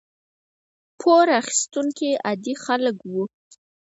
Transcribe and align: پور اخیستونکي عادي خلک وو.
پور 0.99 1.27
اخیستونکي 1.41 2.09
عادي 2.25 2.53
خلک 2.63 2.97
وو. 3.11 3.23